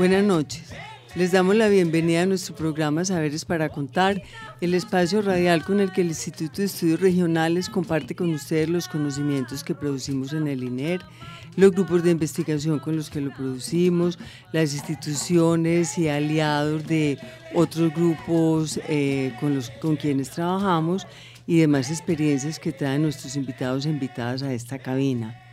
[0.00, 0.62] Buenas noches.
[1.14, 4.22] Les damos la bienvenida a nuestro programa Saberes para Contar,
[4.62, 8.88] el espacio radial con el que el Instituto de Estudios Regionales comparte con ustedes los
[8.88, 11.02] conocimientos que producimos en el INER,
[11.56, 14.18] los grupos de investigación con los que lo producimos,
[14.52, 17.18] las instituciones y aliados de
[17.54, 21.06] otros grupos eh, con, los, con quienes trabajamos
[21.46, 25.49] y demás experiencias que traen nuestros invitados e invitadas a esta cabina.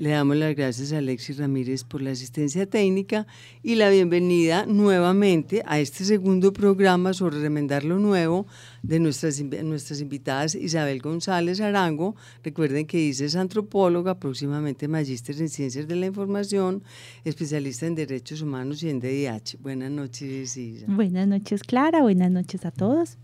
[0.00, 3.26] Le damos las gracias a Alexis Ramírez por la asistencia técnica
[3.62, 8.46] y la bienvenida nuevamente a este segundo programa sobre remendar lo nuevo
[8.82, 12.16] de nuestras, nuestras invitadas Isabel González Arango.
[12.42, 16.82] Recuerden que dice es antropóloga, próximamente magíster en Ciencias de la Información,
[17.22, 19.58] especialista en Derechos Humanos y en DDH.
[19.60, 20.86] Buenas noches, Isa.
[20.88, 22.00] Buenas noches, Clara.
[22.00, 23.18] Buenas noches a todos.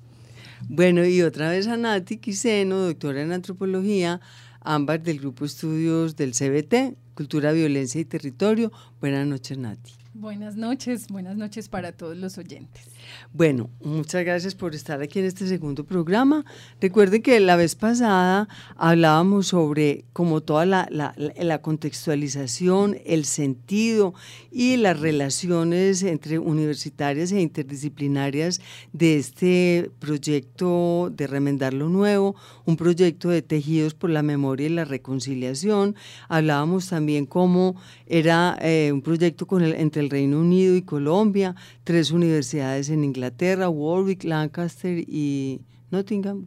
[0.69, 4.21] Bueno, y otra vez a Nati Quiseno, doctora en antropología,
[4.67, 8.73] ambas del Grupo Estudios del CBT, Cultura, Violencia y Territorio.
[9.01, 10.06] Buenas noches, Nati.
[10.19, 12.89] Buenas noches, buenas noches para todos los oyentes.
[13.35, 16.43] Bueno, muchas gracias por estar aquí en este segundo programa.
[16.81, 24.15] Recuerden que la vez pasada hablábamos sobre como toda la, contextualización, el sentido
[24.51, 28.63] y las relaciones entre universitarias e interdisciplinarias
[28.95, 34.71] de este proyecto de Remendar lo Nuevo, un proyecto de tejidos por la memoria y
[34.71, 35.95] la reconciliación.
[36.31, 37.77] Hablábamos también cómo
[38.07, 43.69] era eh, un proyecto con el, entre Reino Unido y Colombia, tres universidades en Inglaterra,
[43.69, 46.47] Warwick, Lancaster y Nottingham.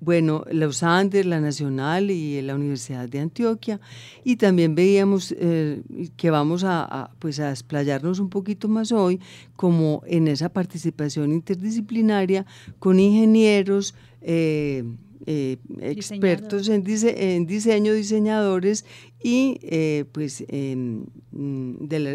[0.00, 3.80] Bueno, los Andes, la Nacional y la Universidad de Antioquia.
[4.24, 5.82] Y también veíamos eh,
[6.16, 9.20] que vamos a, pues a explayarnos un poquito más hoy,
[9.56, 12.46] como en esa participación interdisciplinaria
[12.78, 14.84] con ingenieros, eh,
[15.26, 18.84] eh, expertos en, diseño, diseñadores
[19.20, 21.02] y eh, pues mm,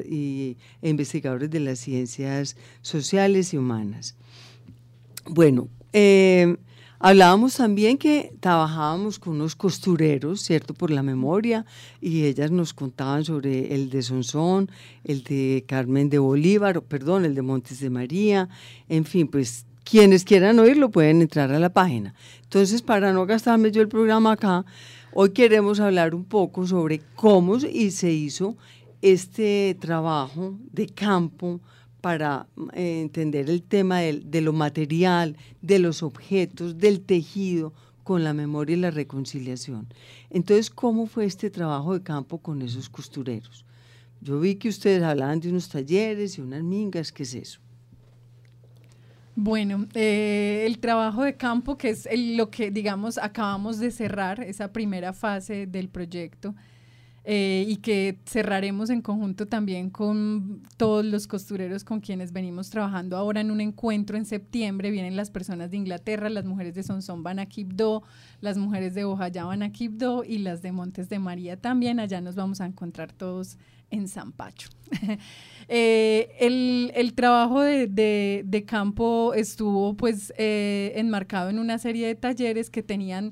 [0.10, 4.16] y, investigadores de las ciencias sociales y humanas.
[5.26, 6.56] Bueno, eh,
[7.00, 10.74] hablábamos también que trabajábamos con unos costureros, ¿cierto?
[10.74, 11.66] Por la memoria,
[12.00, 14.72] y ellas nos contaban sobre el de Sonsón,
[15.04, 18.48] el de Carmen de Bolívar, perdón, el de Montes de María,
[18.88, 22.14] en fin, pues quienes quieran oírlo pueden entrar a la página.
[22.44, 24.66] Entonces, para no gastarme yo el programa acá,
[25.14, 28.56] hoy queremos hablar un poco sobre cómo se hizo
[29.02, 31.60] este trabajo de campo
[32.02, 38.34] para eh, entender el tema de lo material, de los objetos, del tejido, con la
[38.34, 39.88] memoria y la reconciliación.
[40.30, 43.64] Entonces, ¿cómo fue este trabajo de campo con esos costureros?
[44.22, 47.60] Yo vi que ustedes hablaban de unos talleres y unas mingas, ¿qué es eso?
[49.36, 54.74] Bueno, eh, el trabajo de campo, que es lo que, digamos, acabamos de cerrar, esa
[54.74, 56.54] primera fase del proyecto,
[57.24, 63.16] eh, y que cerraremos en conjunto también con todos los costureros con quienes venimos trabajando
[63.16, 64.90] ahora en un encuentro en septiembre.
[64.90, 68.02] Vienen las personas de Inglaterra, las mujeres de Sonsón van a Quibdó,
[68.42, 72.00] las mujeres de Ojaya van a Quibdó y las de Montes de María también.
[72.00, 73.60] Allá nos vamos a encontrar todos
[73.92, 74.70] en San Pacho.
[75.74, 82.84] Eh, el, trabajo de, campo estuvo pues eh, enmarcado en una serie de talleres que
[82.84, 83.32] tenían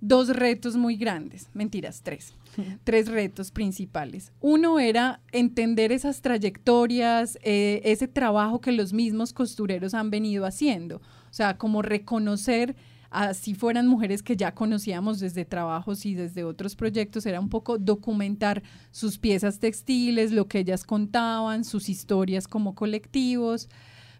[0.00, 2.34] dos retos muy grandes, mentiras, tres,
[2.84, 4.30] tres retos principales.
[4.40, 10.98] Uno era entender esas trayectorias, eh, ese trabajo que los mismos costureros han venido haciendo,
[10.98, 12.76] o sea, como reconocer
[13.14, 17.78] así fueran mujeres que ya conocíamos desde trabajos y desde otros proyectos, era un poco
[17.78, 23.68] documentar sus piezas textiles, lo que ellas contaban, sus historias como colectivos,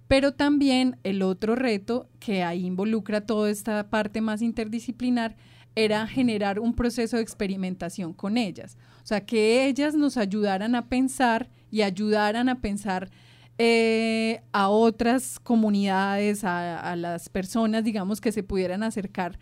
[0.06, 5.36] pero también el otro reto que ahí involucra toda esta parte más interdisciplinar
[5.74, 8.78] era generar un proceso de experimentación con ellas.
[9.02, 13.10] O sea, que ellas nos ayudaran a pensar y ayudaran a pensar
[13.58, 19.38] eh, a otras comunidades, a, las personas, digamos, que se pudieran acercar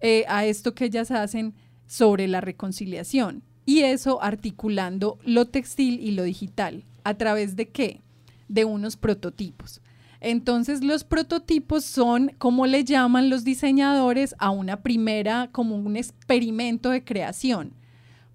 [0.00, 1.54] eh, a esto que ellas hacen
[1.86, 3.42] sobre la reconciliación.
[3.66, 6.84] Y eso articulando lo textil y lo digital.
[7.04, 8.00] ¿A través de qué?
[8.48, 9.80] De unos prototipos.
[10.20, 16.90] Entonces los prototipos son, como le llaman los diseñadores, a una primera, como un experimento
[16.90, 17.74] de creación.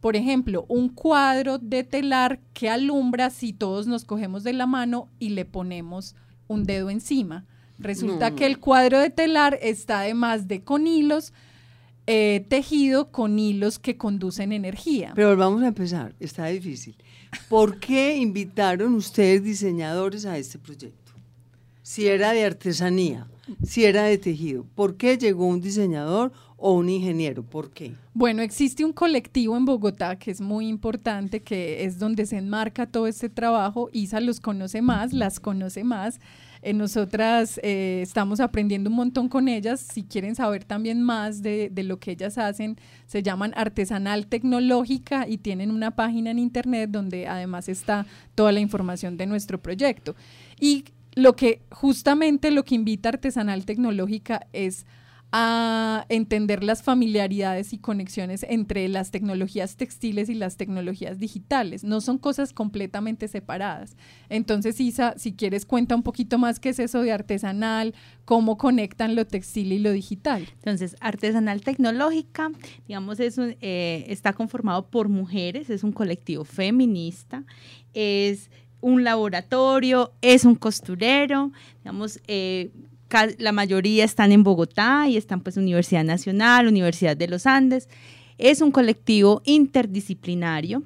[0.06, 5.10] Por ejemplo, un cuadro de telar que alumbra si todos nos cogemos de la mano
[5.18, 6.13] y le ponemos
[6.46, 7.48] un dedo encima.
[7.80, 11.34] Resulta que el cuadro de telar está además de con hilos,
[12.06, 15.12] eh, tejido con hilos que conducen energía.
[15.16, 16.96] Pero vamos a empezar, está difícil.
[17.50, 21.06] ¿Por qué invitaron ustedes diseñadores a este proyecto?
[21.86, 23.28] si era de artesanía,
[23.63, 24.65] si era de tejido.
[24.75, 27.44] ¿Por qué llegó un diseñador o un ingeniero?
[27.44, 27.94] ¿Por qué?
[28.13, 32.86] Bueno, existe un colectivo en Bogotá que es muy importante, que es donde se enmarca
[32.86, 33.89] todo este trabajo.
[33.92, 36.19] Isa los conoce más, las conoce más.
[36.65, 39.80] Eh, nosotras eh, estamos aprendiendo un montón con ellas.
[39.80, 45.27] Si quieren saber también más de, de, lo que ellas hacen, se llaman Artesanal Tecnológica
[45.27, 50.15] y tienen una página en internet donde además está toda la información de nuestro proyecto.
[50.59, 50.86] Y
[51.16, 54.86] lo que justamente lo que invita Artesanal Tecnológica es
[55.38, 61.84] a entender las familiaridades y conexiones entre las tecnologías textiles y las tecnologías digitales.
[61.84, 63.98] No son cosas completamente separadas.
[64.30, 69.16] Entonces, Isa, si quieres, cuenta un poquito más qué es eso de artesanal, cómo conectan
[69.16, 70.48] lo textil y lo digital.
[70.54, 72.52] Entonces, Artesanal Tecnológica,
[72.88, 77.44] digamos, es eh, está conformado por mujeres, es un colectivo feminista,
[77.94, 78.50] es
[78.81, 81.51] un laboratorio, es un costurero,
[81.83, 82.72] digamos, eh,
[83.38, 87.88] la mayoría están en Bogotá y están pues Universidad Nacional, Universidad de los Andes.
[88.38, 90.83] Es un colectivo interdisciplinario.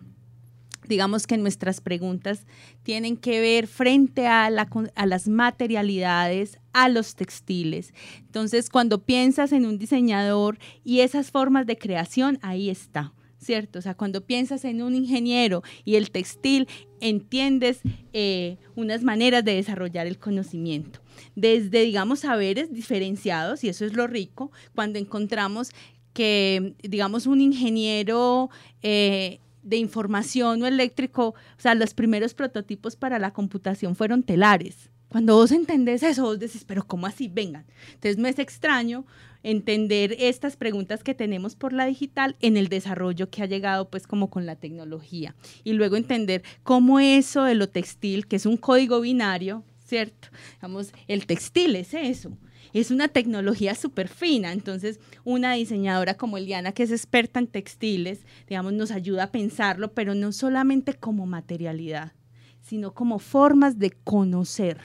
[0.87, 2.45] Digamos que nuestras preguntas
[2.83, 7.93] tienen que ver frente a, a las materialidades, a los textiles.
[8.21, 13.13] Entonces, cuando piensas en un diseñador y esas formas de creación, ahí está.
[13.39, 13.79] ¿Cierto?
[13.79, 16.67] O sea, cuando piensas en un ingeniero y el textil,
[17.01, 17.79] entiendes
[18.13, 20.99] eh, unas maneras de desarrollar el conocimiento.
[21.35, 25.71] Desde, digamos, saberes diferenciados, y eso es lo rico, cuando encontramos
[26.13, 28.49] que, digamos, un ingeniero...
[28.81, 34.89] Eh, de información o eléctrico, o sea, los primeros prototipos para la computación fueron telares.
[35.09, 37.27] Cuando vos entendés eso, vos decís, pero ¿cómo así?
[37.27, 37.65] Vengan.
[37.93, 39.05] Entonces no es extraño
[39.43, 44.07] entender estas preguntas que tenemos por la digital en el desarrollo que ha llegado pues
[44.07, 48.57] como con la tecnología y luego entender cómo eso de lo textil, que es un
[48.57, 50.29] código binario, ¿cierto?
[50.55, 52.37] Digamos, el textil es eso.
[52.71, 58.25] Es una tecnología súper fina, entonces una diseñadora como Eliana, que es experta en textiles,
[58.47, 62.13] digamos, nos ayuda a pensarlo, pero no solamente como materialidad,
[62.61, 64.81] sino como formas de conocer,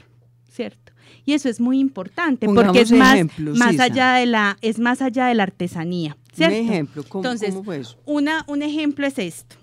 [0.54, 0.92] ¿cierto?
[1.24, 5.26] Y eso es muy importante porque es más, más allá de la, es más allá
[5.26, 6.16] de la artesanía.
[6.32, 6.56] ¿cierto?
[6.56, 7.98] Un ejemplo, ¿cómo, Entonces, fue eso?
[8.04, 9.56] Una, un ejemplo es esto.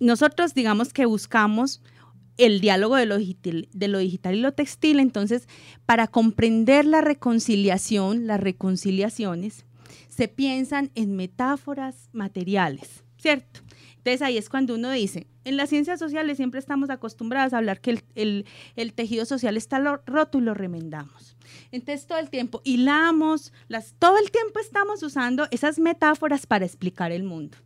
[0.00, 1.82] Nosotros digamos que buscamos
[2.36, 5.48] el diálogo de lo, digital, de lo digital y lo textil, entonces
[5.86, 9.64] para comprender la reconciliación, las reconciliaciones,
[10.08, 13.60] se piensan en metáforas materiales, ¿cierto?
[14.06, 17.80] Entonces ahí es cuando uno dice, en las ciencias sociales siempre estamos acostumbradas a hablar
[17.80, 18.44] que el,
[18.94, 21.36] tejido social está roto y lo remendamos.
[21.72, 27.10] Entonces todo el tiempo hilamos, las, todo el tiempo estamos usando esas metáforas para explicar
[27.10, 27.58] el mundo.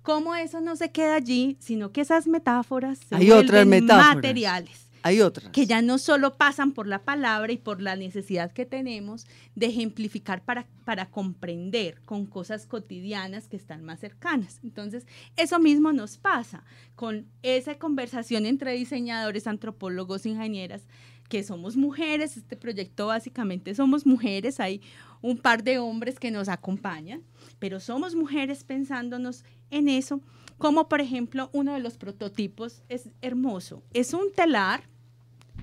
[0.00, 4.14] ¿Cómo eso no se queda allí, sino que esas metáforas se Hay otras metáforas.
[4.14, 4.88] materiales?
[5.02, 5.50] Hay otras.
[5.50, 9.66] Que ya no solo pasan por la palabra y por la necesidad que tenemos de
[9.66, 14.60] ejemplificar para, para comprender con cosas cotidianas que están más cercanas.
[14.62, 15.06] Entonces,
[15.36, 20.82] eso mismo nos pasa con esa conversación entre diseñadores, antropólogos, ingenieras,
[21.28, 22.36] que somos mujeres.
[22.36, 24.60] Este proyecto básicamente somos mujeres.
[24.60, 24.82] Hay
[25.20, 27.22] un par de hombres que nos acompañan,
[27.58, 30.20] pero somos mujeres pensándonos en eso
[30.62, 33.82] como por ejemplo uno de los prototipos es hermoso.
[33.94, 34.84] Es un telar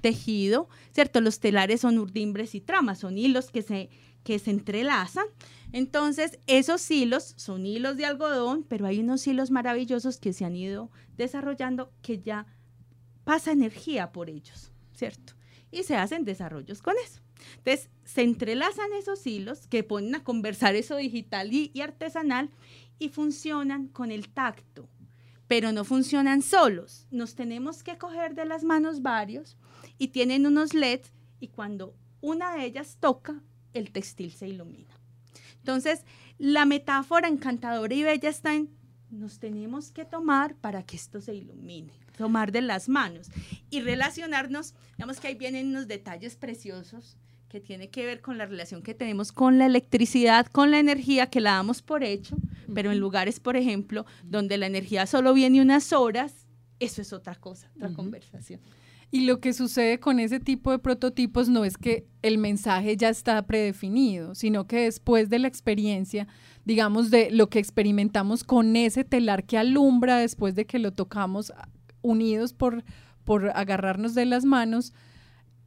[0.02, 1.22] tejido, ¿cierto?
[1.22, 3.90] Los telares son urdimbres y tramas, son hilos que se,
[4.24, 5.26] que se entrelazan.
[5.72, 10.56] Entonces, esos hilos son hilos de algodón, pero hay unos hilos maravillosos que se han
[10.56, 12.48] ido desarrollando que ya
[13.24, 15.34] pasa energía por ellos, ¿cierto?
[15.72, 17.22] Y se hacen desarrollos con eso.
[17.58, 22.50] Entonces, se entrelazan esos hilos que ponen a conversar eso digital y, y artesanal
[22.98, 24.90] y funcionan con el tacto,
[25.48, 27.08] pero no funcionan solos.
[27.12, 29.58] Nos tenemos que coger de las manos varios
[30.00, 35.00] y tienen unos LEDs y cuando una de ellas toca, el textil se ilumina.
[35.58, 36.04] Entonces,
[36.40, 38.80] la metáfora encantadora y bella está en
[39.12, 43.30] nos tenemos que tomar para que esto se ilumine, tomar de las manos
[43.70, 48.46] y relacionarnos, digamos que ahí vienen unos detalles preciosos que tiene que ver con la
[48.46, 52.38] relación que tenemos con la electricidad, con la energía que la damos por hecho,
[52.74, 56.46] pero en lugares, por ejemplo, donde la energía solo viene unas horas,
[56.80, 58.62] eso es otra cosa, otra conversación.
[59.12, 63.10] Y lo que sucede con ese tipo de prototipos no es que el mensaje ya
[63.10, 66.28] está predefinido, sino que después de la experiencia,
[66.64, 71.52] digamos, de lo que experimentamos con ese telar que alumbra después de que lo tocamos
[72.02, 72.84] unidos por,
[73.24, 74.94] por agarrarnos de las manos,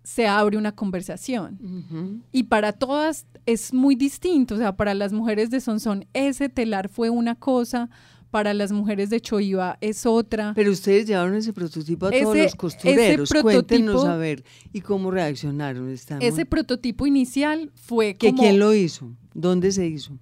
[0.05, 2.25] se abre una conversación.
[2.33, 6.89] Y para todas es muy distinto, o sea, para las mujeres de Sonsón ese telar
[6.89, 7.89] fue una cosa,
[8.33, 10.53] para las mujeres de Choiva es otra.
[10.55, 13.31] Pero ustedes llevaron ese prototipo a todos los costureros.
[13.43, 15.87] Cuéntenos a ver y cómo reaccionaron.
[15.91, 19.13] ese prototipo inicial fue ¿Que ¿Quién lo hizo?
[19.35, 20.19] ¿Dónde se hizo?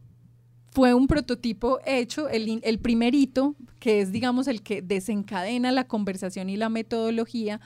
[0.72, 6.50] Fue un prototipo hecho, el, el primerito, que es, digamos, el que desencadena la conversación
[6.50, 7.60] y la metodología,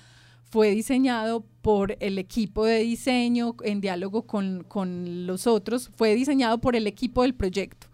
[0.50, 6.58] fue diseñado por el equipo de diseño en diálogo con, con los otros, fue diseñado
[6.58, 7.86] por el equipo del proyecto.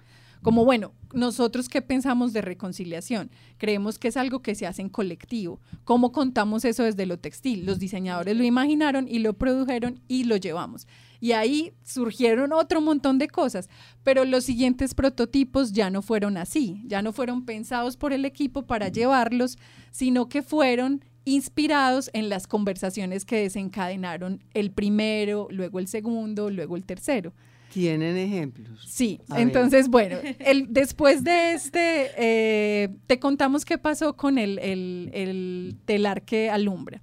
[0.43, 3.31] Como, bueno, nosotros qué pensamos de reconciliación?
[3.59, 5.61] Creemos que es algo que se hace en colectivo.
[5.85, 7.67] ¿Cómo contamos eso desde lo textil?
[7.67, 10.87] Los diseñadores lo imaginaron y lo produjeron y lo llevamos.
[11.21, 13.69] Y ahí surgieron otro montón de cosas,
[14.03, 18.67] pero los siguientes prototipos ya no fueron así, ya no fueron pensados por el equipo
[18.67, 19.59] para llevarlos,
[19.91, 26.77] sino que fueron inspirados en las conversaciones que desencadenaron el primero, luego el segundo, luego
[26.77, 27.33] el tercero.
[27.73, 28.85] ¿Tienen ejemplos?
[28.89, 35.77] Sí, entonces, bueno, el, después de este, eh, te contamos qué pasó con el, el,
[35.85, 37.01] telar que alumbra.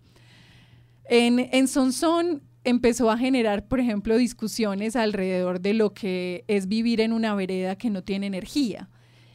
[1.10, 7.00] En, en Sonsón empezó a generar, por ejemplo, discusiones alrededor de lo que es vivir
[7.00, 8.90] en una vereda que no tiene energía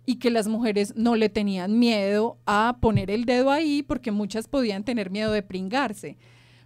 [0.05, 4.49] y que las mujeres no le tenían miedo a poner el dedo ahí porque muchas
[4.49, 6.17] podían tener miedo de pringarse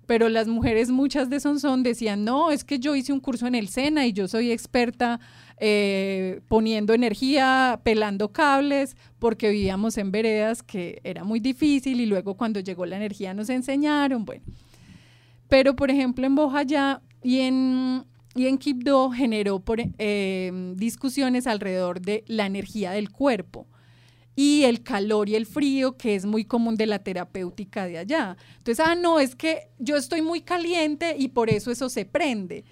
[0.07, 3.55] pero las mujeres, muchas de Sonsón, decían, no, es que yo hice un curso en
[3.55, 5.21] el SENA y yo soy experta
[5.59, 12.37] eh, poniendo energía, pelando cables, porque vivíamos en veredas que era muy difícil y luego
[12.37, 14.45] cuando llegó la energía nos enseñaron, bueno.
[15.49, 18.05] Pero, por ejemplo, en Bojayá y en,
[18.37, 23.67] y en Quibdó generó por, eh, discusiones alrededor de la energía del cuerpo
[24.37, 28.37] y el calor y el frío, que es muy común de la terapéutica de allá.
[28.59, 32.65] Entonces, ah, no, es que yo estoy muy caliente y por eso eso se prende.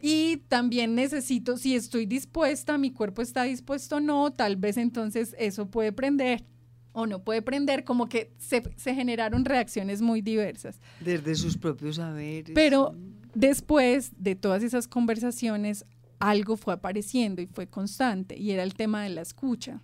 [0.00, 5.34] Y también necesito, si estoy dispuesta, mi cuerpo está dispuesto o no, tal vez entonces
[5.38, 6.44] eso puede prender
[6.92, 10.80] o no puede prender, como que se, se generaron reacciones muy diversas.
[11.00, 12.52] Desde sus propios saberes.
[12.54, 12.96] Pero
[13.34, 15.84] después de todas esas conversaciones,
[16.18, 19.82] algo fue apareciendo y fue constante, y era el tema de la escucha.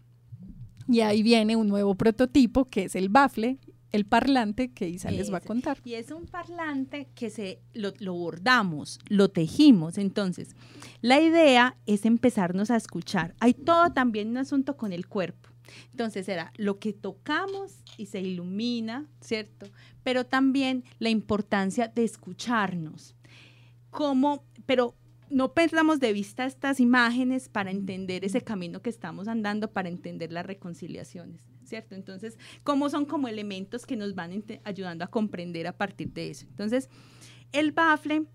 [0.89, 3.59] Y ahí viene un nuevo prototipo que es el bafle,
[3.93, 5.79] el parlante que Isa les va a contar.
[5.85, 9.99] Y es un parlante que se lo, bordamos, lo tejimos.
[9.99, 10.55] Entonces,
[11.01, 13.35] la idea es empezarnos a escuchar.
[13.41, 15.49] Hay todo también un asunto con el cuerpo.
[15.91, 19.67] Entonces era lo que tocamos y se ilumina, ¿cierto?
[20.05, 23.16] Pero también la importancia de escucharnos.
[23.97, 24.95] Como, pero
[25.31, 30.33] no perdamos de vista estas imágenes para entender ese camino que estamos andando, para entender
[30.33, 31.95] las reconciliaciones, ¿cierto?
[31.95, 36.45] Entonces, ¿cómo son como elementos que nos van ayudando a comprender a partir de eso?
[36.47, 36.91] Entonces,
[37.53, 38.27] el bafle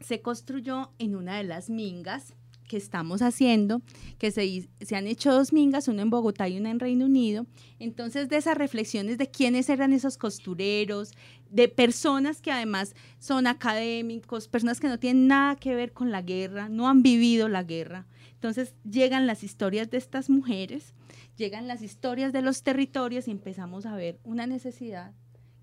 [0.00, 2.34] se construyó en una de las mingas
[2.68, 3.80] que estamos haciendo,
[4.18, 7.46] que se, se, han hecho dos mingas, una en Bogotá y una en Reino Unido.
[7.80, 11.12] Entonces, de esas reflexiones de quiénes eran esos costureros,
[11.50, 16.22] de personas que además son académicos, personas que no tienen nada que ver con la
[16.22, 18.06] guerra, no han vivido la guerra.
[18.34, 20.94] Entonces, llegan las historias de estas mujeres,
[21.36, 25.12] llegan las historias de los territorios y empezamos a ver una necesidad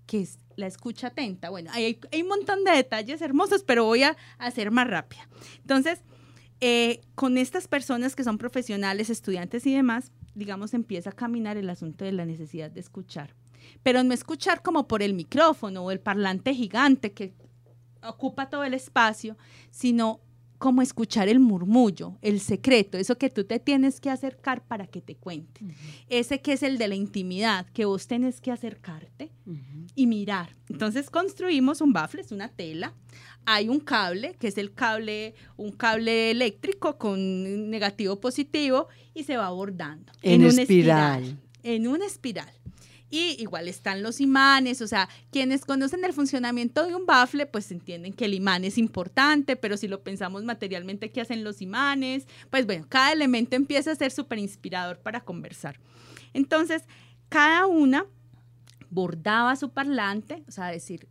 [0.06, 1.50] que es la escucha atenta.
[1.50, 5.28] Bueno, hay, un montón de detalles hermosos, pero voy a hacer más rápida.
[5.58, 6.00] Entonces,
[6.60, 11.68] eh, con estas personas que son profesionales, estudiantes y demás, digamos, empieza a caminar el
[11.68, 13.34] asunto de la necesidad de escuchar.
[13.82, 17.34] Pero no escuchar como por el micrófono o el parlante gigante que
[18.02, 19.36] ocupa todo el espacio,
[19.70, 20.20] sino
[20.58, 25.00] como escuchar el murmullo, el secreto, eso que tú te tienes que acercar para que
[25.00, 25.60] te cuente.
[26.08, 29.30] Ese que es el de la intimidad, que vos tenés que acercarte
[29.94, 30.56] y mirar.
[30.68, 32.92] Entonces construimos un bafle, es una tela.
[33.46, 39.36] Hay un cable, que es el cable, un cable eléctrico con negativo positivo y se
[39.36, 40.12] va bordando.
[40.22, 41.38] En, una espiral.
[41.62, 42.52] En una espiral.
[43.10, 47.70] Y igual están los imanes, o sea, quienes conocen el funcionamiento de un bafle, pues
[47.70, 52.26] entienden que el imán es importante, pero si lo pensamos materialmente, ¿qué hacen los imanes?
[52.50, 55.80] Pues bueno, cada elemento empieza a ser súper inspirador para conversar.
[56.34, 56.82] Entonces,
[57.30, 58.04] cada una
[58.90, 61.08] bordaba su parlante, o sea, decir,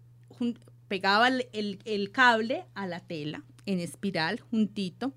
[0.88, 5.13] pegaba el, cable a la tela en espiral, juntito,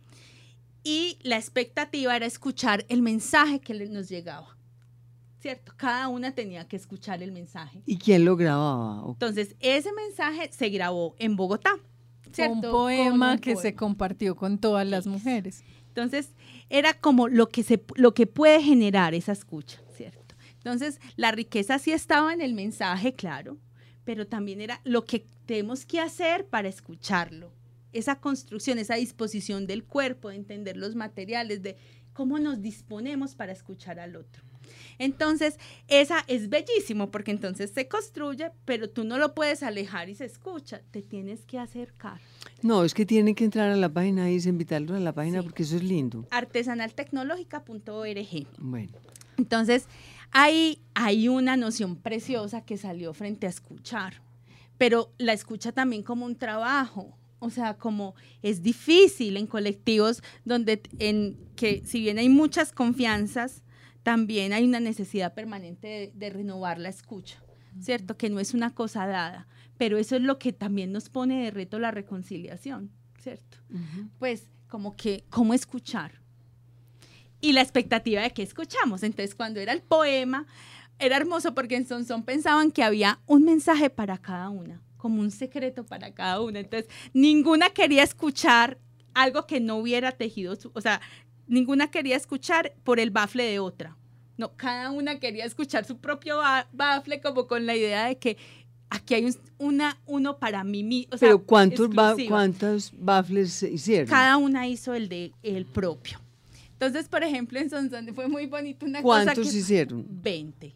[0.83, 4.57] y la expectativa era escuchar el mensaje que nos llegaba.
[5.41, 5.73] ¿Cierto?
[5.77, 7.83] Cada una tenía que escuchar el mensaje.
[7.87, 9.03] ¿Y quién lo grababa?
[9.09, 11.73] Entonces, ese mensaje se grabó en Bogotá.
[12.33, 12.55] ¿cierto?
[12.55, 15.65] Un poema que se compartió con todas las mujeres.
[15.89, 16.35] Entonces,
[16.69, 20.37] era como lo que, se, lo que puede generar esa escucha, ¿cierto?
[20.55, 23.59] Entonces, la riqueza sí estaba en el mensaje, claro,
[24.05, 27.53] pero también era lo que tenemos que hacer para escucharlo.
[27.93, 31.77] Esa construcción, esa disposición del cuerpo, de entender los materiales, de
[32.13, 34.45] cómo nos disponemos para escuchar al otro.
[35.01, 40.15] Entonces, esa es bellísimo porque entonces se construye, pero tú no lo puedes alejar y
[40.15, 42.21] se escucha, te tienes que acercar.
[42.61, 45.63] No, es que tienen que entrar a la página y invitarlo a la página porque
[45.63, 46.27] eso es lindo.
[46.31, 48.47] Artesanaltecnológica.org.
[48.59, 48.93] Bueno.
[49.39, 49.87] Entonces,
[50.33, 54.21] ahí hay una noción preciosa que salió frente a escuchar,
[54.77, 57.17] pero la escucha también como un trabajo.
[57.39, 63.63] O sea, como es difícil en colectivos donde en que si bien hay muchas confianzas,
[64.03, 67.43] también hay una necesidad permanente de, renovar la escucha,
[67.81, 68.17] ¿cierto?
[68.17, 71.51] Que no es una cosa dada, pero eso es lo que también nos pone de
[71.51, 73.59] reto la reconciliación, ¿cierto?
[74.19, 76.21] Pues como que, ¿cómo escuchar?
[77.41, 79.03] Y la expectativa de que escuchamos.
[79.03, 80.47] Entonces, cuando era el poema,
[80.99, 85.31] era hermoso porque en Sonson pensaban que había un mensaje para cada una, como un
[85.31, 86.61] secreto para cada una.
[86.61, 88.79] Entonces, ninguna quería escuchar
[89.15, 91.01] algo que no hubiera tejido, o sea,
[91.51, 93.97] ninguna quería escuchar por el bafle de otra.
[94.39, 96.39] No, cada una quería escuchar su propio
[96.73, 98.39] bafle como con la idea de que
[98.89, 99.29] aquí hay
[99.59, 101.07] una, uno para mí.
[101.13, 101.91] O Pero ¿cuántos,
[102.27, 104.09] ¿cuántos bafles se hicieron?
[104.09, 106.21] Cada una hizo el de el propio.
[106.73, 110.07] Entonces, por ejemplo, en Sonsón fue muy bonito una cosa ¿Cuántos hicieron?
[110.09, 110.75] 20.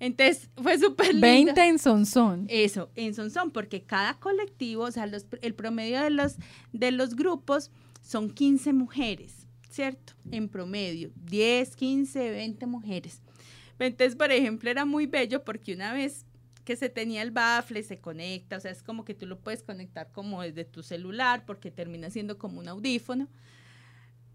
[0.00, 1.26] Entonces, fue súper lindo.
[1.26, 2.46] 20 en Sonsón.
[2.48, 5.06] Eso, en Sonsón, porque cada colectivo, o sea,
[5.42, 6.36] el promedio de los,
[6.72, 7.70] de los grupos
[8.00, 9.41] son 15 mujeres.
[9.72, 10.12] ¿Cierto?
[10.30, 13.20] En promedio, 10, 15, 20 mujeres.
[13.78, 16.24] Entonces, por ejemplo, era muy bello porque una vez
[16.64, 19.62] que se tenía el bafle, se conecta, o sea, es como que tú lo puedes
[19.62, 23.28] conectar como desde tu celular porque termina siendo como un audífono.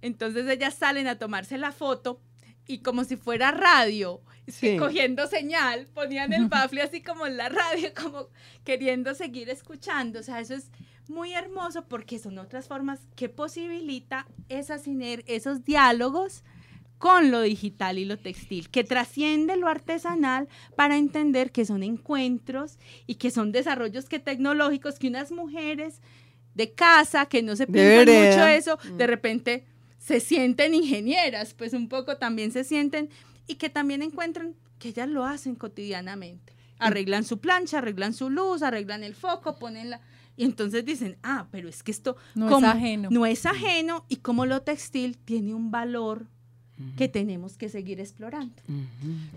[0.02, 2.20] Entonces ellas salen a tomarse la foto
[2.68, 4.22] y como si fuera radio,
[4.78, 8.28] cogiendo señal, ponían el bafle así como en la radio, como
[8.66, 10.20] queriendo seguir escuchando.
[10.20, 10.70] O sea, eso es
[11.10, 14.78] muy hermoso porque son otras formas que posibilita esa
[15.28, 16.44] esos diálogos
[16.98, 22.80] con lo digital y lo textil, que trasciende lo artesanal para entender que son encuentros
[23.06, 26.02] y que son desarrollos que tecnológicos que unas mujeres
[26.56, 29.08] de casa que no se piensan mucho eso, de mm.
[29.08, 29.66] repente
[30.00, 33.10] se sienten ingenieras, pues un poco también se sienten
[33.46, 36.54] y que también encuentran que ellas lo hacen cotidianamente.
[36.80, 40.02] Arreglan su plancha, arreglan su luz, arreglan el foco, ponen la
[40.38, 43.10] y entonces dicen, ah, pero es que esto no es ajeno.
[43.12, 46.28] No es ajeno y como lo textil tiene un valor
[46.96, 48.54] que tenemos que seguir explorando.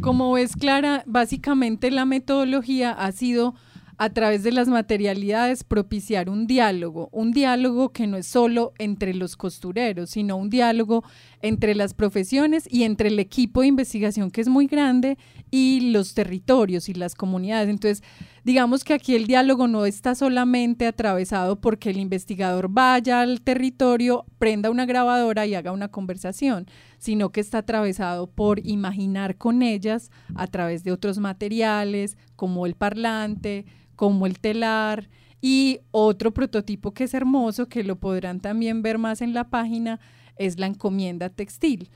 [0.03, 3.55] Como ves, Clara, básicamente la metodología ha sido
[3.97, 9.13] a través de las materialidades propiciar un diálogo, un diálogo que no es solo entre
[9.15, 11.05] los costureros, sino un diálogo
[11.43, 15.19] entre las profesiones y entre el equipo de investigación que es muy grande
[15.51, 17.69] y los territorios y las comunidades.
[17.69, 18.03] Entonces,
[18.45, 24.27] digamos que aquí el diálogo no está solamente atravesado porque el investigador vaya al territorio,
[24.39, 26.67] prenda una grabadora y haga una conversación,
[26.99, 32.75] sino que está atravesado por imaginar con ellas a través de otros materiales como el
[32.75, 33.65] parlante,
[33.97, 35.09] como el telar
[35.41, 40.01] y otro prototipo que es hermoso, que lo podrán también ver más en la página,
[40.41, 41.91] es la encomienda textil,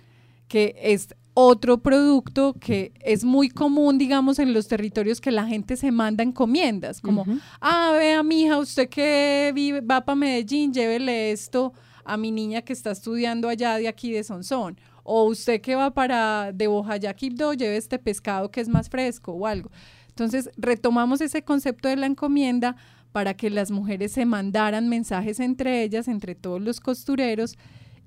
[0.48, 5.76] que es otro producto que es muy común, digamos, en los territorios que la gente
[5.76, 7.24] se manda encomiendas, como,
[7.60, 11.72] ah, vea, mija, usted que vive, va para Medellín, llévele esto
[12.04, 14.78] a mi niña que está estudiando allá de aquí de Sonsón.
[15.02, 19.32] O usted que va para de Bojayá, Quibdó, lleve este pescado que es más fresco
[19.32, 19.70] o algo.
[20.08, 22.76] Entonces, retomamos ese concepto de la encomienda
[23.12, 27.56] para que las mujeres se mandaran mensajes entre ellas, entre todos los costureros,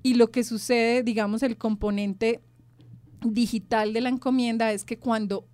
[0.02, 2.40] y lo que sucede, digamos, el componente
[3.22, 5.46] digital de la encomienda es que cuando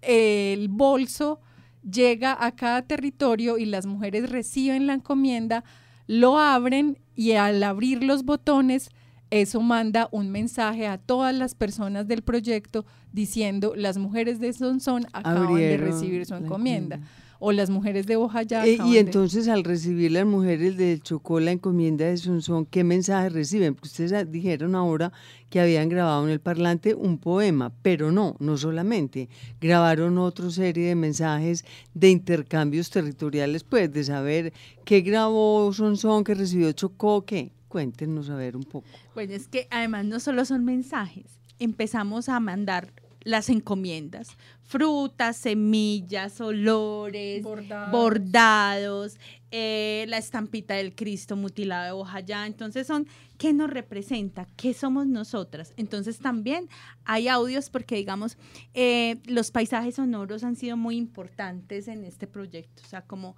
[0.00, 1.40] el bolso
[1.88, 5.64] llega a cada territorio y las mujeres reciben la encomienda,
[6.06, 8.90] lo abren y al abrir los botones
[9.30, 15.06] eso manda un mensaje a todas las personas del proyecto diciendo las mujeres de Sonsón
[15.12, 16.96] acaban de recibir su encomienda.
[16.96, 17.27] encomienda.
[17.40, 18.66] O las mujeres de Bojayá.
[18.66, 22.82] Eh, y de- entonces al recibir las mujeres del Chocó la encomienda de Sonsón, ¿qué
[22.82, 23.74] mensaje reciben?
[23.74, 25.12] Porque ustedes ah, dijeron ahora
[25.48, 29.28] que habían grabado en el parlante un poema, pero no, no solamente.
[29.60, 34.52] Grabaron otra serie de mensajes de intercambios territoriales, pues de saber
[34.84, 37.52] qué grabó Sonsón, qué recibió Chocó, qué.
[37.68, 38.86] Cuéntenos a ver un poco.
[39.14, 42.88] Bueno, es que además no solo son mensajes, empezamos a mandar
[43.28, 47.92] las encomiendas, frutas, semillas, olores, Bordados.
[47.92, 49.18] bordados,
[49.50, 52.46] eh, la estampita del Cristo mutilado de Bojayá.
[52.46, 54.46] Entonces son, ¿qué nos representa?
[54.56, 55.74] ¿Qué somos nosotras?
[55.76, 56.70] Entonces también
[57.04, 58.38] hay audios porque, digamos,
[58.72, 62.82] eh, los paisajes sonoros han sido muy importantes en este proyecto.
[62.82, 63.36] O sea, como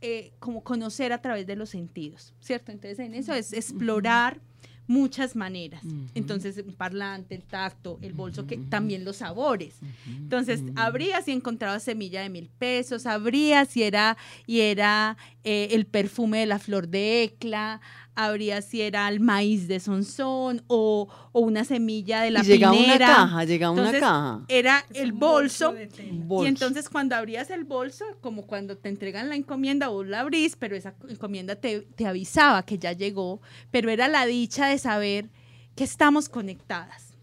[0.00, 2.70] eh, como conocer a través de los sentidos, ¿cierto?
[2.70, 4.40] Entonces en eso es explorar
[4.88, 5.82] muchas maneras.
[6.14, 9.76] Entonces un parlante, el tacto, el bolso, que también los sabores.
[10.06, 15.86] Entonces abrías y encontrabas semilla de mil pesos, abrías y era, y era eh, el
[15.86, 17.80] perfume de la flor de ecla,
[18.18, 22.76] abrías si era el maíz de Sonsón o, o una semilla de la y llegaba
[22.76, 24.44] una caja, llegaba una Entonces, caja.
[24.48, 25.74] Era el bolso.
[26.12, 26.44] Bolso.
[26.44, 30.56] Y entonces cuando abrías el bolso, como cuando te entregan la encomienda, vos la abrís,
[30.56, 35.30] pero esa encomienda te, te avisaba que ya llegó, pero era la dicha de saber
[35.76, 37.14] que estamos conectadas.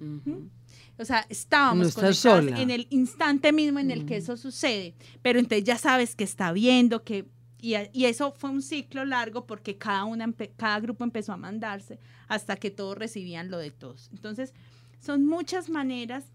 [0.98, 2.62] O sea, estábamos No sola.
[2.62, 6.54] en el instante mismo en el que eso sucede, pero entonces ya sabes que está
[6.54, 7.26] viendo, que...
[7.66, 11.98] Y, eso fue un ciclo largo porque cada, una, cada grupo empezó a mandarse
[12.28, 14.10] hasta que todos recibían lo de todos.
[14.12, 14.54] Entonces,
[15.00, 16.26] son muchas maneras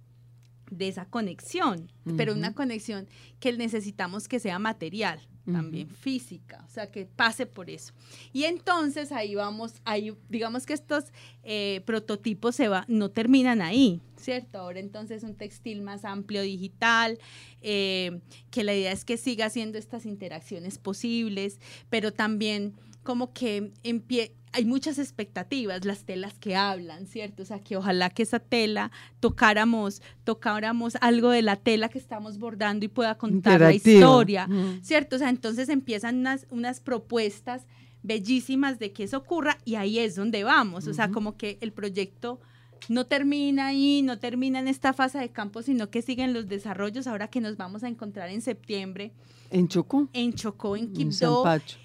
[0.73, 3.07] de esa conexión, pero una conexión
[3.39, 7.93] que necesitamos que sea material, también física, o sea, que pase por eso.
[8.33, 11.05] Y entonces ahí vamos, ahí, digamos que estos
[11.43, 14.59] eh, prototipos se va, no terminan ahí, ¿cierto?
[14.59, 17.19] Ahora entonces un textil más amplio digital,
[17.63, 23.73] eh, que la idea es que siga haciendo estas interacciones posibles, pero también como que
[23.83, 27.43] empie hay muchas expectativas, las telas que hablan, ¿cierto?
[27.45, 32.39] O sea, que ojalá que esa tela tocáramos, tocáramos algo de la tela que estamos
[32.39, 34.49] bordando y pueda contar la historia.
[34.83, 35.17] ¿cierto?
[35.17, 37.67] O sea, entonces empiezan unas, unas propuestas
[38.03, 41.73] bellísimas de que eso ocurra y ahí es donde vamos, o sea, como que el
[41.73, 42.41] proyecto
[42.89, 47.07] no termina ahí, no termina en esta fase de campo, sino que siguen los desarrollos
[47.07, 49.13] ahora que nos vamos a encontrar en septiembre
[49.51, 50.09] ¿En Chocó?
[50.13, 51.79] en Chocó, en En Quibdó, Zampacho.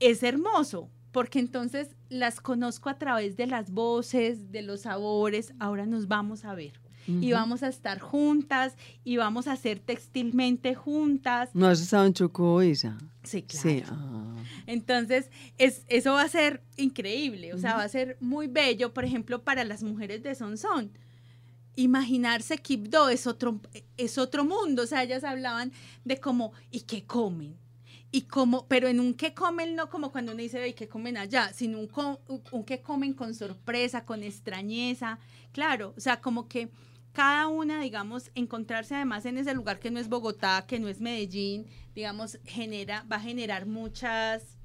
[0.00, 5.86] Es hermoso, porque entonces las conozco a través de las voces, de los sabores, ahora
[5.86, 6.72] nos vamos a ver.
[7.06, 11.50] Y vamos a estar juntas y vamos a hacer textilmente juntas.
[11.54, 12.98] ¿No has estado en Chocó, Isa?
[13.24, 13.68] Sí, claro.
[13.68, 13.82] Sí.
[13.88, 14.36] ah.
[14.66, 19.04] Entonces, es, eso va a ser increíble, o sea, va a ser muy bello, por
[19.04, 20.92] ejemplo, para las mujeres de Sonsón.
[21.74, 23.60] Imaginarse Quibdó es otro,
[23.96, 25.72] es otro mundo, o sea, ellas hablaban
[26.04, 27.56] de cómo, ¿y qué comen?
[28.12, 31.16] Y cómo, pero en un qué comen, no como cuando uno dice, ¿y qué comen
[31.16, 31.52] allá?
[31.52, 31.88] Sino un,
[32.26, 35.18] un, un qué comen con sorpresa, con extrañeza,
[35.52, 36.70] claro, o sea, como que
[37.12, 41.00] cada una, digamos, encontrarse además en ese lugar que no es Bogotá, que no es
[41.00, 44.56] Medellín, digamos, genera, va a generar muchas,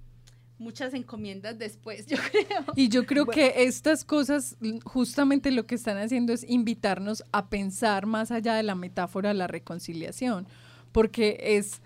[0.57, 2.65] muchas encomiendas después, yo creo.
[2.75, 8.05] Y yo creo que estas cosas justamente lo que están haciendo es invitarnos a pensar
[8.05, 10.47] más allá de la metáfora de la reconciliación,
[10.91, 11.81] porque es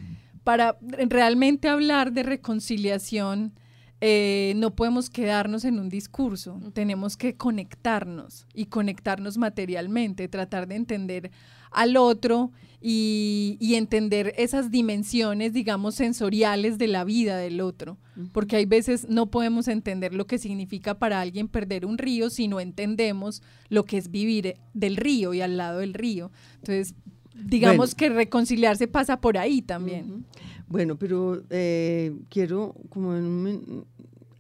[0.50, 3.54] para realmente hablar de reconciliación,
[4.02, 10.74] eh, no podemos quedarnos en un discurso, tenemos que conectarnos y conectarnos materialmente, tratar de
[10.74, 11.32] entender
[11.70, 18.00] al otro y, y entender esas dimensiones, digamos, sensoriales de la vida del otro,
[18.32, 22.48] porque hay veces no podemos entender lo que significa para alguien perder un río si
[22.48, 26.32] no entendemos lo que es vivir eh, del río y al lado del río.
[26.56, 26.96] Entonces,
[27.44, 27.98] digamos Bueno.
[27.98, 30.12] que reconciliarse pasa por ahí también.
[30.12, 30.24] Ujú.
[30.68, 33.86] Bueno, pero eh, quiero, como en un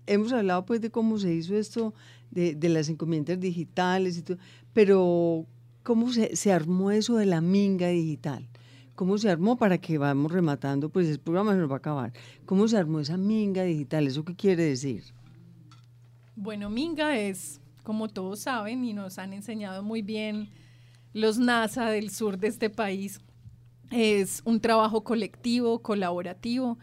[0.05, 1.93] hemos hablado pues de cómo se hizo esto,
[2.31, 4.37] de, de las encomiendas digitales y todo,
[4.73, 5.45] pero
[5.83, 8.47] ¿cómo se, se armó eso de la minga digital?
[8.95, 10.89] ¿Cómo se armó para que vamos rematando?
[10.89, 12.11] Pues el programa se nos va a acabar.
[12.45, 14.05] ¿Cómo se armó esa minga digital?
[14.07, 15.03] ¿Eso qué quiere decir?
[16.35, 20.49] Bueno, Minga es, como todos saben y nos han enseñado muy bien
[21.13, 23.19] los NASA del sur de este país,
[23.91, 26.77] es un trabajo colectivo, colaborativo,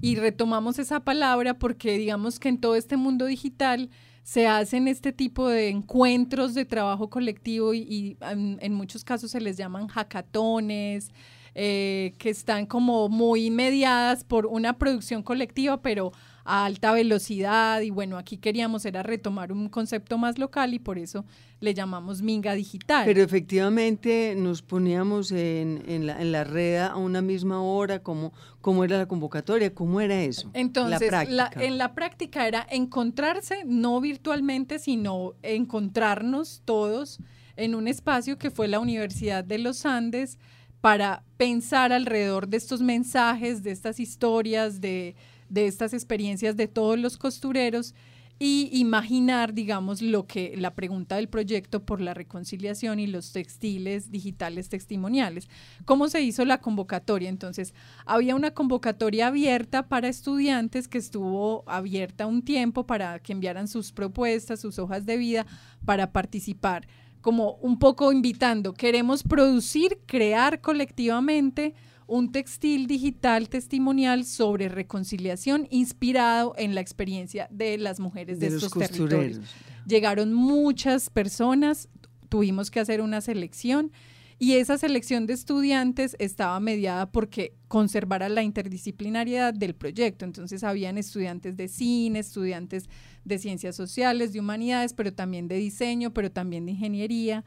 [0.00, 3.90] y retomamos esa palabra porque digamos que en todo este mundo digital
[4.22, 9.56] se hacen este tipo de encuentros de trabajo colectivo y, en muchos casos se les
[9.56, 11.10] llaman hackatones,
[11.54, 16.12] eh, que están como muy mediadas por una producción colectiva, pero
[16.48, 20.98] a alta velocidad y bueno, aquí queríamos era retomar un concepto más local y por
[20.98, 21.26] eso
[21.60, 23.04] le llamamos Minga Digital.
[23.04, 28.32] Pero efectivamente nos poníamos en, en, la, en la red a una misma hora, ¿cómo,
[28.62, 29.74] cómo era la convocatoria?
[29.74, 30.50] ¿Cómo era eso?
[30.54, 37.18] Entonces, la en la práctica era encontrarse, no virtualmente, sino encontrarnos todos
[37.56, 40.38] en un espacio que fue la Universidad de los Andes
[40.80, 45.14] para pensar alrededor de estos mensajes, de estas historias, de
[45.48, 47.94] de estas experiencias de todos los costureros
[48.40, 54.12] y imaginar, digamos, lo que la pregunta del proyecto por la reconciliación y los textiles
[54.12, 55.48] digitales testimoniales.
[55.84, 57.28] ¿Cómo se hizo la convocatoria?
[57.28, 57.74] Entonces,
[58.06, 63.90] había una convocatoria abierta para estudiantes que estuvo abierta un tiempo para que enviaran sus
[63.90, 65.46] propuestas, sus hojas de vida
[65.84, 66.86] para participar,
[67.20, 71.74] como un poco invitando, queremos producir, crear colectivamente
[72.08, 78.72] un textil digital testimonial sobre reconciliación inspirado en la experiencia de las mujeres de, estos
[78.72, 79.40] territorios.
[79.86, 81.88] Llegaron muchas personas,
[82.28, 83.92] tuvimos que hacer una selección
[84.38, 90.24] y esa selección de estudiantes estaba mediada porque conservara la interdisciplinariedad del proyecto.
[90.24, 92.88] Entonces habían estudiantes de cine, estudiantes
[93.24, 97.44] de ciencias sociales, de humanidades, pero también de diseño, pero también de ingeniería.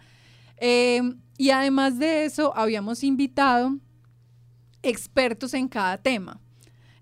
[0.58, 1.02] Eh,
[1.38, 3.80] y además de eso, habíamos invitado
[4.84, 6.40] expertos en cada tema.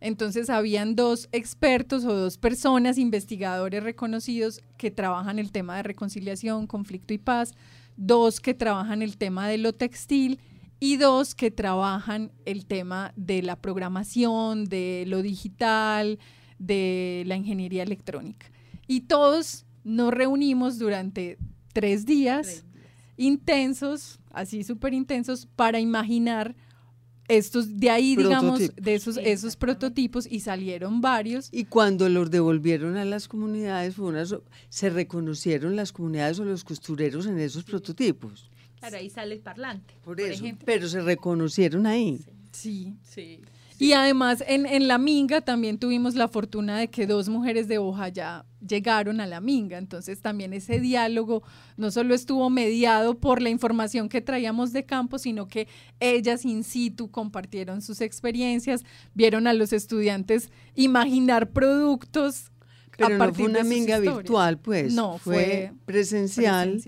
[0.01, 6.67] Entonces habían dos expertos o dos personas, investigadores reconocidos que trabajan el tema de reconciliación,
[6.67, 7.53] conflicto y paz,
[7.97, 10.39] dos que trabajan el tema de lo textil
[10.79, 16.17] y dos que trabajan el tema de la programación, de lo digital,
[16.57, 18.49] de la ingeniería electrónica.
[18.87, 21.37] Y todos nos reunimos durante
[21.73, 22.65] tres días,
[23.17, 26.55] intensos, así súper intensos, para imaginar
[27.29, 31.47] estos, de ahí, digamos, de esos, esos prototipos y salieron varios.
[31.51, 34.09] Y cuando los devolvieron a las comunidades, fue
[34.69, 38.49] se reconocieron las comunidades o los costureros en esos prototipos.
[38.79, 39.93] Claro, ahí sale el parlante.
[40.03, 42.19] Por, eso, pero se reconocieron ahí.
[42.51, 42.95] Sí.
[43.03, 43.41] sí.
[43.77, 47.77] Y además en, en, la Minga también tuvimos la fortuna de que dos mujeres de
[47.77, 49.77] hoja ya llegaron a la Minga.
[49.77, 51.43] Entonces también ese diálogo
[51.77, 55.67] no solo estuvo mediado por la información que traíamos de campo, sino que
[55.99, 62.51] ellas in situ compartieron sus experiencias, vieron a los estudiantes imaginar productos.
[62.97, 64.93] Pero no fue una Minga virtual, pues.
[64.93, 66.81] No, fue, presencial.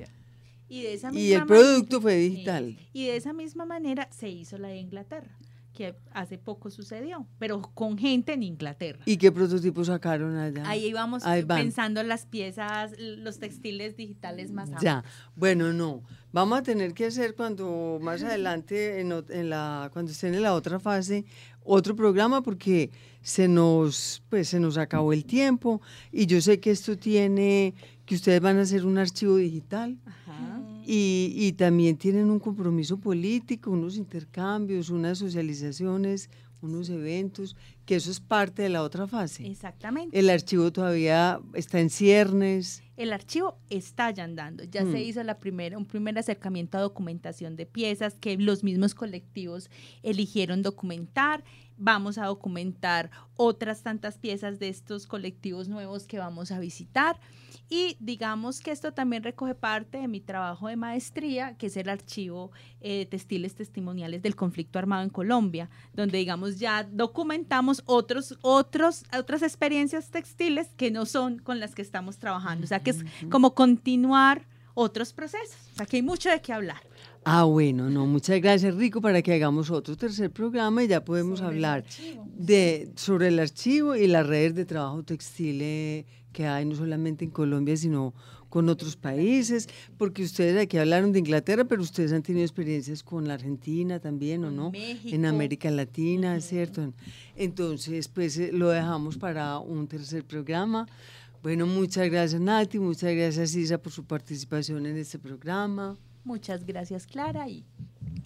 [0.68, 2.78] Y, de esa y el producto fue digital.
[2.92, 5.38] Y de esa misma manera se hizo la de Inglaterra
[5.82, 9.00] que hace poco sucedió, pero con gente en Inglaterra.
[9.06, 10.64] ¿Y qué prototipos sacaron allá?
[10.70, 15.04] Ahí íbamos pensando las piezas, los textiles digitales más Ya,
[15.36, 16.04] bueno, no.
[16.32, 20.80] Vamos a tener que hacer cuando más adelante, en, la, cuando estén en la otra
[20.80, 21.26] fase,
[21.64, 22.92] otro programa porque
[23.24, 27.74] se nos, pues, se nos acabó el tiempo y yo sé que esto tiene,
[28.06, 29.98] que ustedes van a hacer un archivo digital.
[30.06, 30.21] Ajá.
[30.86, 36.30] Y, también tienen un compromiso político, unos intercambios, unas socializaciones,
[36.62, 39.48] unos eventos, que eso es parte de la otra fase.
[39.48, 40.18] Exactamente.
[40.18, 42.84] El archivo todavía está en ciernes.
[42.98, 44.64] El archivo está ya andando.
[44.64, 44.98] Ya se mm.
[44.98, 49.70] hizo la primera, un primer acercamiento a documentación de piezas que los mismos colectivos
[50.04, 51.44] eligieron documentar.
[51.84, 57.20] Vamos a documentar otras tantas piezas de estos colectivos nuevos que vamos a visitar.
[57.70, 61.90] Y digamos que esto también recoge parte de mi trabajo de maestría, que es el
[61.90, 69.04] archivo eh, textiles testimoniales del conflicto armado en Colombia, donde digamos ya documentamos otros, otros,
[69.18, 72.66] otras experiencias textiles que no son con las que estamos trabajando.
[72.66, 75.58] O sea que es como continuar otros procesos.
[75.74, 76.91] O sea que hay mucho de qué hablar.
[77.24, 81.42] Ah, bueno, no, muchas gracias Rico para que hagamos otro tercer programa y ya podemos
[81.42, 81.86] hablar
[82.26, 87.24] de sobre el archivo y las redes de trabajo textil eh, que hay no solamente
[87.24, 88.16] en Colombia, sino
[88.50, 93.26] con otros países, porque ustedes aquí hablaron de Inglaterra, pero ustedes han tenido experiencias con
[93.28, 94.72] la Argentina también, ¿o no?
[94.74, 96.94] En América Latina, ¿cierto?
[97.38, 100.86] Entonces, pues eh, lo dejamos para un tercer programa.
[101.42, 105.98] Bueno, muchas gracias Nati, muchas gracias Isa por su participación en este programa.
[106.24, 107.66] Muchas gracias Clara y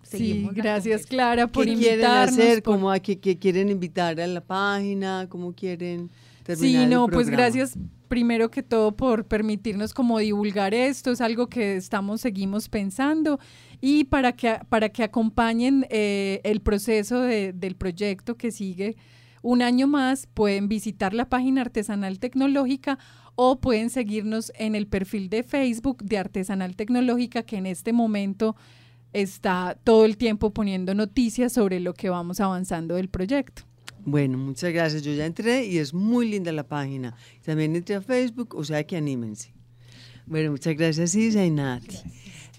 [0.04, 0.54] seguimos.
[0.54, 2.36] Sí, gracias Clara por ¿Qué invitarnos.
[2.36, 2.64] Quieren hacer?
[2.64, 5.28] ¿Cómo a qué, quieren invitar a la página?
[5.30, 6.12] ¿Cómo quieren
[6.44, 7.78] terminar Sí, no, pues gracias
[8.08, 13.40] primero que todo por permitirnos como divulgar esto, es algo que estamos, seguimos pensando
[13.82, 18.96] y para que, para que acompañen eh, el proceso del proyecto que sigue
[19.46, 22.98] un año más, pueden visitar la página Artesanal Tecnológica
[23.36, 28.56] o pueden seguirnos en el perfil de Facebook de Artesanal Tecnológica que en este momento
[29.14, 33.62] está todo el tiempo poniendo noticias sobre lo que vamos avanzando del proyecto.
[34.04, 35.04] Bueno, muchas gracias.
[35.04, 37.16] Yo ya entré y es muy linda la página.
[37.44, 39.54] También entré a Facebook, o sea que anímense.
[40.26, 41.98] Bueno, muchas gracias Isa y Nati.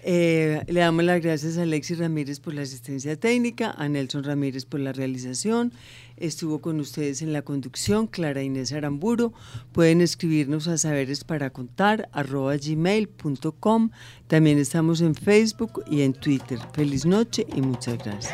[0.03, 4.65] Eh, le damos las gracias a Alexis Ramírez por la asistencia técnica, a Nelson Ramírez
[4.65, 5.73] por la realización.
[6.17, 9.33] Estuvo con ustedes en la conducción Clara Inés Aramburo.
[9.71, 13.89] Pueden escribirnos a saberes para contar gmail.com.
[14.27, 16.59] También estamos en Facebook y en Twitter.
[16.73, 18.33] Feliz noche y muchas gracias.